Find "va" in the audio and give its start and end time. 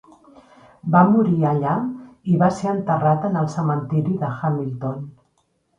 0.95-1.01, 2.45-2.49